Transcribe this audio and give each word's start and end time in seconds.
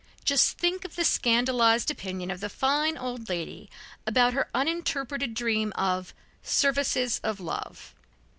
Just 0.25 0.57
think 0.57 0.83
of 0.83 0.95
the 0.95 1.03
scandalized 1.05 1.91
opinion 1.91 2.31
of 2.31 2.39
the 2.39 2.49
fine 2.49 2.97
old 2.97 3.29
lady 3.29 3.69
about 4.07 4.33
her 4.33 4.49
uninterpreted 4.51 5.35
dream 5.35 5.71
of 5.75 6.11
"services 6.41 7.19
of 7.23 7.39
love." 7.39 7.93